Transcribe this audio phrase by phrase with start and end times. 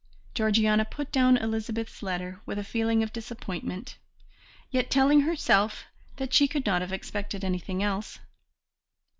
[0.33, 3.97] Georgiana put down Elizabeth's letter with a feeling of disappointment,
[4.71, 5.85] yet telling herself
[6.15, 8.17] that she could not have expected anything else.